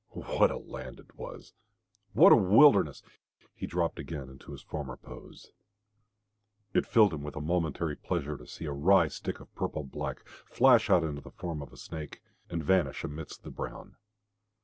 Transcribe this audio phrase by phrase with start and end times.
[0.13, 1.53] What a land it was!
[2.13, 3.03] What a wilderness!
[3.53, 5.51] He dropped again into his former pose.
[6.73, 10.27] It filled him with a momentary pleasure to see a wry stick of purple black
[10.27, 13.95] flash out into the form of a snake, and vanish amidst the brown.